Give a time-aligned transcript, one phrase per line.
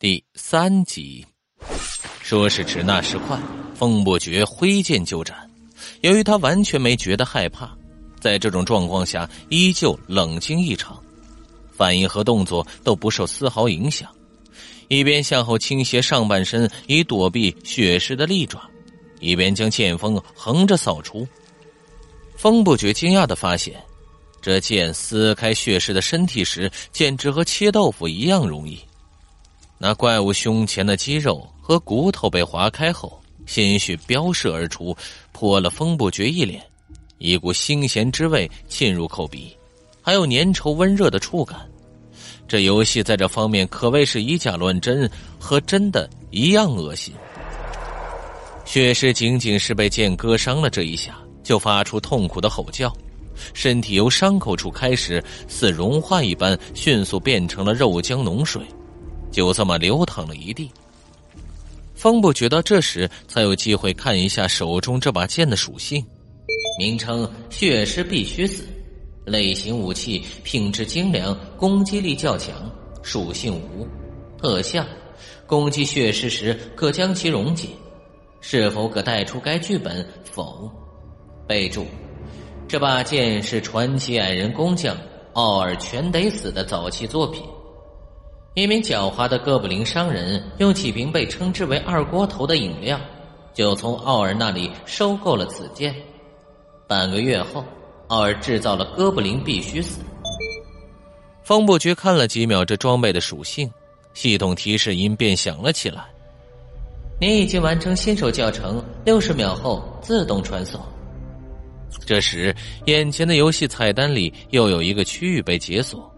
[0.00, 1.26] 第三集，
[2.22, 3.38] 说时迟，那时快，
[3.74, 5.36] 风不觉挥剑就斩。
[6.00, 7.76] 由于他完全没觉得害怕，
[8.18, 10.98] 在这种状况下依旧冷静异常，
[11.70, 14.10] 反应和动作都不受丝毫影响，
[14.88, 18.58] 一边向后倾斜上半身以躲避血尸的利爪，
[19.18, 21.28] 一边将剑锋横着扫出。
[22.38, 23.78] 风不觉惊讶的发现，
[24.40, 28.80] 这剑撕开血尸的身体时，简直和切豆腐一样容易。
[29.82, 34.94] 那怪物胸前的肌肉和骨头被划开后，鲜血飙射而出，
[35.32, 36.62] 泼了风不绝一脸。
[37.16, 39.56] 一股腥咸之味沁入口鼻，
[40.02, 41.66] 还有粘稠温热的触感。
[42.46, 47.14] 这游戏在这方面可谓是以假乱真，和真的一样恶心。
[48.66, 52.94] 血尸仅仅是被剑割伤了这一下，就发出痛苦的吼叫，
[53.54, 58.60] 身体由伤口处开始似融化一般，迅速变成了肉浆脓水。
[59.30, 60.70] 就这么流淌了一地。
[61.94, 66.04] 风不觉到这时才有机会看一下手中这把剑的属性，
[66.78, 68.64] 名称血尸必须死，
[69.26, 72.54] 类型武器品质精良，攻击力较强，
[73.02, 73.86] 属性无
[74.40, 74.82] 特效，
[75.46, 77.68] 攻击血尸时可将其溶解。
[78.40, 80.06] 是否可带出该剧本？
[80.24, 80.70] 否。
[81.46, 81.84] 备注：
[82.66, 84.96] 这把剑是传奇矮人工匠
[85.34, 87.42] 奥尔全得死的早期作品。
[88.54, 93.00] 一名狡猾的哥布林商人用几瓶被称之为“二锅头”的饮料，
[93.54, 95.94] 就从奥尔那里收购了此剑。
[96.88, 97.64] 半个月后，
[98.08, 100.00] 奥尔制造了哥布林必须死。
[101.44, 103.70] 风不觉看了几秒这装备的属性，
[104.14, 106.04] 系统提示音便响了起来
[107.20, 110.80] ：“你已经完成新手教程，六十秒后自动传送。”
[112.04, 112.52] 这时，
[112.86, 116.12] 眼前的游戏菜单里又有一个区域被解锁。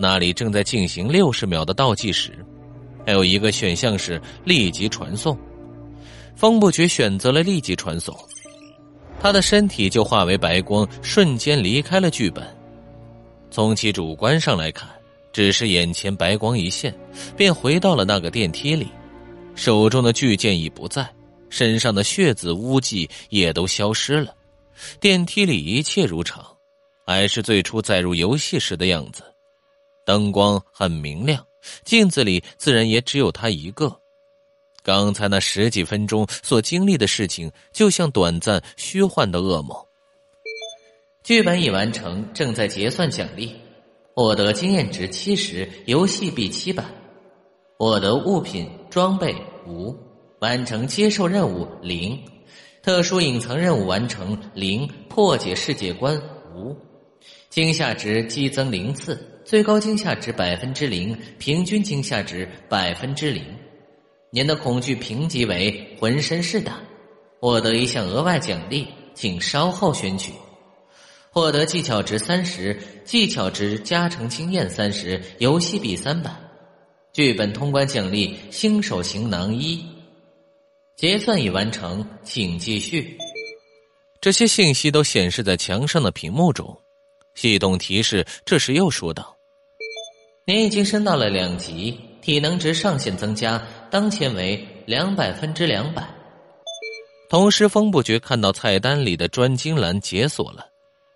[0.00, 2.32] 那里正在进行六十秒的倒计时，
[3.04, 5.36] 还有一个选项是立即传送。
[6.36, 8.16] 风不觉选择了立即传送，
[9.20, 12.46] 他的身体就化为白光，瞬间离开了剧本。
[13.50, 14.88] 从其主观上来看，
[15.32, 16.94] 只是眼前白光一现，
[17.36, 18.86] 便回到了那个电梯里，
[19.56, 21.04] 手中的巨剑已不在，
[21.50, 24.32] 身上的血渍污迹也都消失了，
[25.00, 26.46] 电梯里一切如常，
[27.04, 29.24] 还是最初载入游戏时的样子。
[30.08, 31.46] 灯光很明亮，
[31.84, 33.94] 镜子里自然也只有他一个。
[34.82, 39.76] 刚才那十几分钟所经历的事情，就像短暂虚幻的噩梦。
[41.22, 43.54] 剧本已完成，正在结算奖励，
[44.14, 46.82] 获得经验值七十，游戏币七百，
[47.76, 49.36] 获得物品装备
[49.66, 49.94] 无，
[50.40, 52.18] 完成接受任务零，
[52.82, 56.18] 特殊隐藏任务完成零，破解世界观
[56.54, 56.74] 无，
[57.50, 59.34] 惊吓值激增零次。
[59.48, 63.42] 最高惊吓值百分之零，平均惊吓值百分之零。
[64.28, 66.76] 您的恐惧评级为浑身是胆。
[67.40, 70.32] 获得一项额外奖励，请稍后选取。
[71.30, 76.30] 获得技巧值三十，技巧值加成经验三十，游戏币三百。
[77.14, 79.82] 剧本通关奖励新手行囊一。
[80.94, 83.16] 结算已完成，请继续。
[84.20, 86.78] 这些信息都显示在墙上的屏幕中。
[87.34, 89.37] 系统提示这时又说道。
[90.48, 96.02] 您已经升到了两级，体能值上限增加，当前为两百分之两百。
[97.28, 100.66] 同时，风不觉看到菜单里的专精栏解锁了，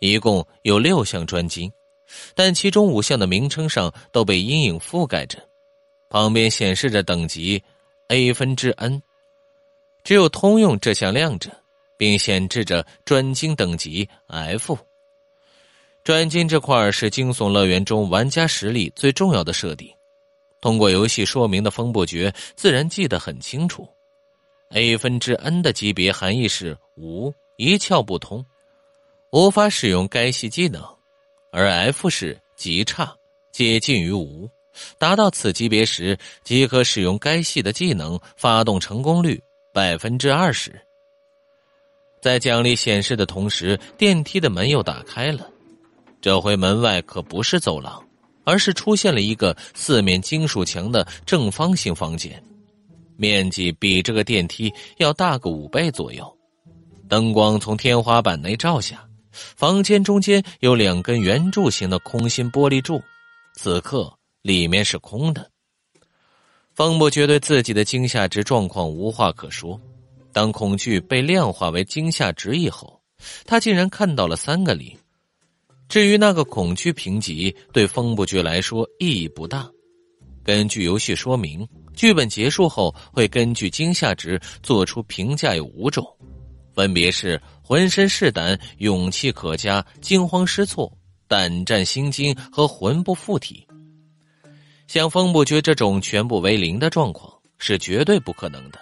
[0.00, 1.70] 一共有六项专精，
[2.34, 5.38] 但其中五项的名称上都被阴影覆盖着，
[6.08, 7.62] 旁边显示着等级
[8.08, 9.00] A 分之 N，
[10.02, 11.52] 只有通用这项亮着，
[11.96, 14.76] 并显示着专精等级 F。
[16.02, 19.88] 专精这块是惊悚乐园中玩家实力最重要的设定，
[20.60, 23.86] 通过游戏说明的风不绝自然记得很清楚。
[24.70, 28.44] A 分之 N 的级别含义是无，一窍不通，
[29.30, 30.80] 无法使用该系技能；
[31.50, 33.12] 而 F 是极差，
[33.52, 34.48] 接近于无，
[34.96, 39.42] 达到此级别时即可使用该系的技能，发动成功率
[39.74, 40.80] 百分之二十。
[42.22, 45.49] 在奖励显示的同时，电梯的门又打开了。
[46.20, 48.02] 这回门外可不是走廊，
[48.44, 52.42] 而是出现了一个四面金属墙的正方形房间，
[53.16, 56.36] 面积比这个电梯要大个五倍左右。
[57.08, 63.02] 灯光从天花板内照下，房间中间有两根圆柱形的空心玻璃柱，
[63.54, 64.12] 此刻
[64.42, 65.50] 里面是空的。
[66.72, 69.80] 方不觉对自己的惊吓值状况无话可说。
[70.32, 73.00] 当恐惧被量化为惊吓值以后，
[73.44, 74.96] 他竟然看到了三个零。
[75.90, 79.68] 至于那个恐惧评级，对风不觉来说意义不大。
[80.44, 81.66] 根据游戏说明，
[81.96, 86.06] 剧本结束后会根据惊吓值做出评价，有五种，
[86.72, 90.96] 分别是浑身是胆、勇气可嘉、惊慌失措、
[91.26, 93.66] 胆战心惊和魂不附体。
[94.86, 98.78] 像风不觉这种全部为零的状况是绝对不可能的，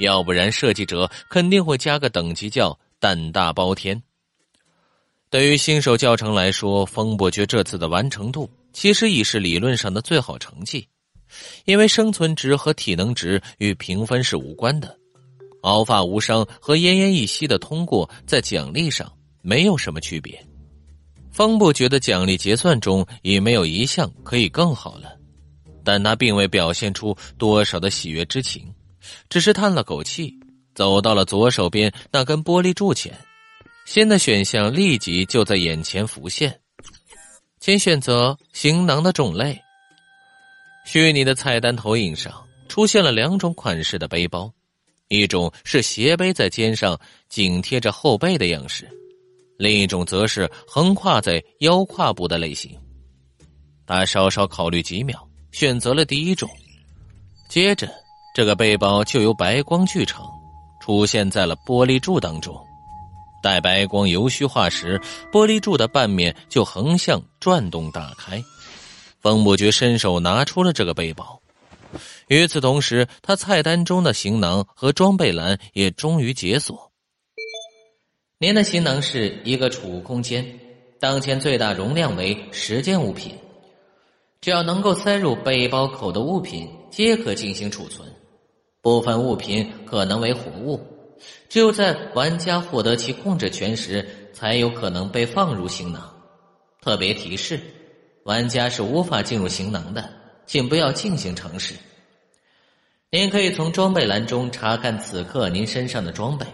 [0.00, 4.02] 要不然设计者肯定会加个等级叫胆大包天。
[5.28, 10.86] 对于新手教程来说，风不觉这次的完成度其实已是理论上的最好成绩，
[11.64, 14.96] 因为生存值和体能值与评分是无关的，
[15.62, 19.12] 毫发无伤和奄奄一息的通过在奖励上
[19.42, 20.40] 没有什么区别。
[21.32, 25.12] 风不觉的奖励结算中已没有一项可以更好了。
[25.84, 28.72] 但他并未表现出多少的喜悦之情，
[29.28, 30.34] 只是叹了口气，
[30.74, 33.12] 走到了左手边那根玻璃柱前。
[33.86, 36.60] 新的选项立即就在眼前浮现，
[37.60, 39.58] 请选择行囊的种类。
[40.84, 44.52] 虚拟的菜单投影上出现了两种款式的背包，
[45.06, 46.98] 一种是斜背在肩上
[47.28, 48.90] 紧贴着后背的样式，
[49.56, 52.76] 另一种则是横跨在腰胯部的类型。
[53.86, 55.26] 他稍稍考虑几秒。
[55.52, 56.50] 选择了第一种，
[57.48, 57.88] 接着
[58.34, 60.22] 这个背包就由白光聚成，
[60.82, 62.65] 出现在了玻璃柱当中。
[63.46, 65.00] 待白光由虚化时，
[65.30, 68.42] 玻璃柱的半面就横向转动打开。
[69.20, 71.40] 风不觉伸手拿出了这个背包，
[72.26, 76.90] 与此同时，他菜单中的行囊和装备栏也终于解锁。
[78.40, 80.44] 您的行囊是一个储物空间，
[80.98, 83.32] 当前最大容量为十件物品。
[84.40, 88.12] 只要能够塞入背包口的物品，皆可进行储存。
[88.82, 90.80] 部分物品可能为活物，
[91.48, 96.14] 只有在玩家获得其控制权时，才有可能被放入行囊。
[96.80, 97.60] 特别提示：
[98.24, 100.08] 玩家是无法进入行囊的，
[100.46, 101.74] 请不要进行尝试。
[103.10, 106.46] 您可以从装备栏中查看此刻您身上的装备，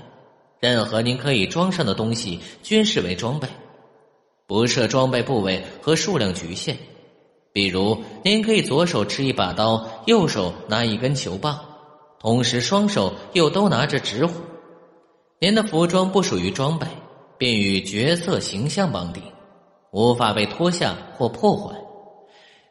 [0.60, 3.48] 任何您可以装上的东西均视为装备，
[4.46, 6.76] 不设装备部位和数量局限。
[7.54, 11.58] 比如，您可以左手持一把刀，右手拿一根球棒，
[12.22, 14.40] 同时双手又都拿着纸虎。
[15.40, 16.86] 您的服装不属于装备，
[17.36, 19.20] 便与角色形象绑定，
[19.90, 21.76] 无法被脱下或破坏。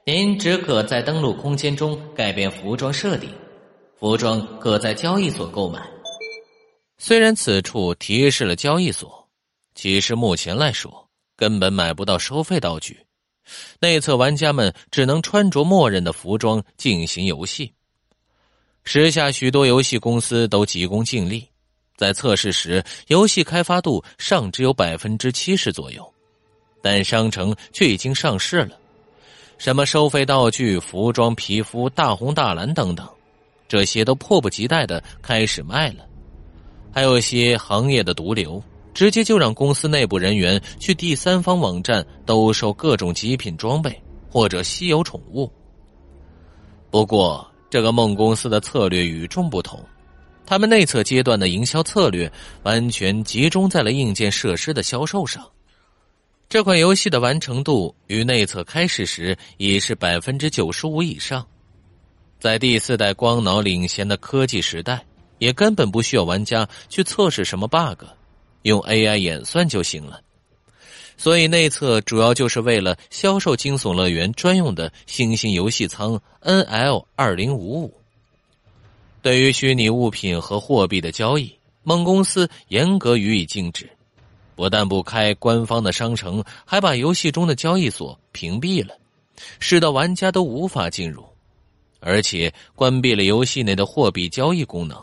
[0.06, 3.30] 您只可在登录空间中改变服装设定，
[4.00, 5.86] 服装可在交易所购买。
[6.98, 9.28] 虽然此处提示了交易所，
[9.76, 13.06] 其实目前来说根本买不到收费道具。
[13.82, 17.74] 内测玩家们只能穿着默认的服装进行游戏。
[18.84, 21.48] 时下许多游戏公司都急功近利，
[21.98, 26.08] 在测试时游戏开发度尚只有百分之七十左右，
[26.82, 28.78] 但商城却已经上市了。
[29.58, 33.08] 什么收费道具、服装、皮肤、大红大蓝等等，
[33.68, 36.06] 这些都迫不及待的开始卖了。
[36.92, 38.62] 还有些行业的毒瘤。
[38.94, 43.98] 直接就让公司内部人员去第三方网站兜售各种极品装备
[44.30, 45.50] 或者稀有宠物。
[46.90, 49.82] 不过，这个梦公司的策略与众不同，
[50.46, 52.30] 他们内测阶段的营销策略
[52.64, 55.50] 完全集中在了硬件设施的销售上。
[56.50, 61.48] 这款游戏的完成度与内测开始时已是百分之九十五以上，
[62.42, 65.02] 在第四代光脑领先的科技时代，
[65.38, 68.04] 也根本不需要玩家去测试什么 bug。
[68.64, 70.20] 用 AI 演算就行了，
[71.18, 77.94] 所以内测主要就是为了销售惊悚乐园专用的新兴游戏仓 NL 二零五五。
[79.22, 81.54] 对于虚拟物品和货币的交易，
[81.84, 83.90] 梦公司严格予以禁止，
[84.56, 88.98] 不但不开官方的商城，还把游戏中的交易所屏蔽了，
[89.60, 91.24] 使得玩家都无法进入，
[92.00, 95.00] 而且关闭了游戏内的货币交易功能，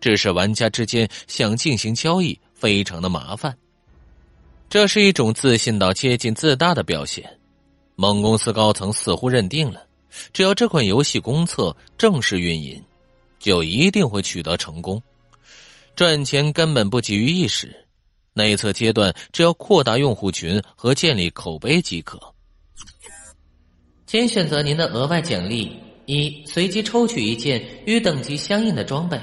[0.00, 2.38] 致使玩家之间想进行交易。
[2.56, 3.54] 非常的麻烦，
[4.68, 7.38] 这是一种自信到接近自大的表现。
[7.94, 9.86] 某公司高层似乎认定了，
[10.32, 12.82] 只要这款游戏公测正式运营，
[13.38, 15.02] 就一定会取得成功。
[15.94, 17.86] 赚钱根本不急于一时，
[18.34, 22.20] 内测阶段只要扩大用户群和建立口碑即可。
[24.06, 29.16] 请选择您的额外奖励：一、随机抽取一件与等级相应的装备；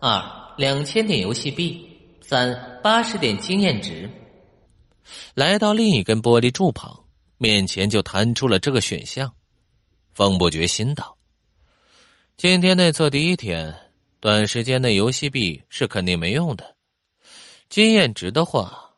[0.00, 0.22] 二、
[0.58, 1.88] 两千点游戏币。
[2.20, 4.10] 三八十点经验值。
[5.34, 7.04] 来到另一根玻璃柱旁，
[7.38, 9.32] 面前就弹出了这个选项。
[10.14, 11.16] 风不觉心道：
[12.36, 13.74] 今天内测第一天，
[14.20, 16.76] 短时间内游戏币是肯定没用的。
[17.68, 18.90] 经验值的话，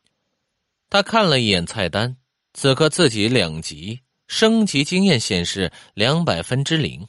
[0.91, 2.17] 他看了一眼菜单，
[2.53, 7.07] 此刻自己两级升级经验显示两百分之零。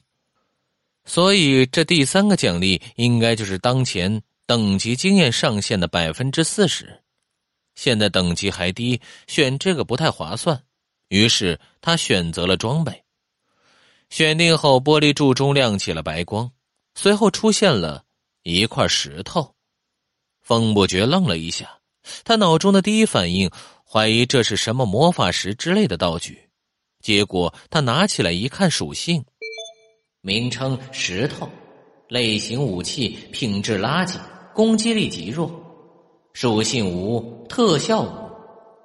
[1.06, 7.02] 所以这第三个奖励应该就是当前等级经验上限的百分之四十。
[7.76, 10.64] 现在等级还低，选这个不太划算。
[11.10, 13.04] 于是他选择了装备。
[14.10, 16.52] 选定后，玻璃柱中亮起了白光，
[16.96, 18.04] 随后出现了
[18.44, 19.54] 一块石头。
[20.42, 21.80] 风不觉愣了一下，
[22.24, 23.50] 他脑中的第一反应
[23.84, 26.50] 怀疑这是什么魔法石之类的道具。
[27.02, 29.26] 结果他拿起来一看，属性：
[30.22, 31.50] 名称石头，
[32.08, 34.20] 类型武器，品质垃圾，
[34.54, 35.65] 攻击力极弱，
[36.36, 38.10] 属性无特效无。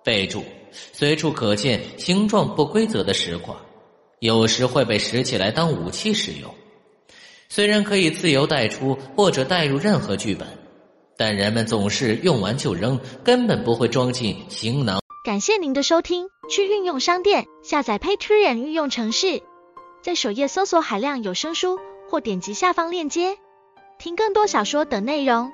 [0.04, 0.44] 备注。
[0.92, 3.52] 随处可见形状不规则的石块，
[4.20, 6.48] 有时会被拾起来当武器使用。
[7.48, 10.46] 虽然可以自由带出或者带入任何剧本，
[11.16, 15.00] 但人们总是用完就扔，根本不会装进行囊。
[15.24, 19.42] 感谢您的收听，去运用商店下载 Patreon 运用城市，
[20.02, 23.36] 在首页搜索海量有声书，或点击下方链接
[23.98, 25.50] 听更多小说等内容。